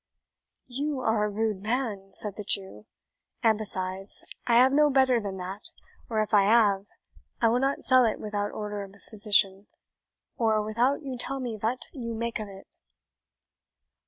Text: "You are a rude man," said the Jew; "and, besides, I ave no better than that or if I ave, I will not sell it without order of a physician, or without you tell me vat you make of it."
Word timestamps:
"You 0.65 1.01
are 1.01 1.25
a 1.25 1.29
rude 1.29 1.61
man," 1.61 2.09
said 2.11 2.35
the 2.35 2.43
Jew; 2.43 2.87
"and, 3.43 3.55
besides, 3.55 4.23
I 4.47 4.59
ave 4.65 4.73
no 4.73 4.89
better 4.89 5.19
than 5.21 5.37
that 5.37 5.69
or 6.09 6.23
if 6.23 6.33
I 6.33 6.47
ave, 6.47 6.87
I 7.39 7.49
will 7.49 7.59
not 7.59 7.83
sell 7.83 8.03
it 8.05 8.19
without 8.19 8.51
order 8.51 8.81
of 8.81 8.95
a 8.95 8.99
physician, 8.99 9.67
or 10.37 10.59
without 10.63 11.03
you 11.03 11.17
tell 11.19 11.39
me 11.39 11.55
vat 11.55 11.85
you 11.93 12.15
make 12.15 12.39
of 12.39 12.47
it." 12.47 12.65